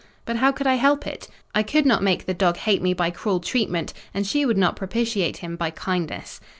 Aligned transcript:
But 0.25 0.37
how 0.37 0.51
could 0.51 0.65
I 0.65 0.77
help 0.77 1.05
it? 1.05 1.27
I 1.53 1.61
could 1.61 1.85
not 1.85 2.01
make 2.01 2.25
the 2.25 2.33
dog 2.33 2.57
hate 2.57 2.81
me 2.81 2.95
by 2.95 3.11
cruel 3.11 3.39
treatment, 3.39 3.93
and 4.15 4.25
she 4.25 4.47
would 4.47 4.57
not 4.57 4.75
propitiate 4.75 5.37
him 5.37 5.55
by 5.55 5.69
kindness. 5.69 6.39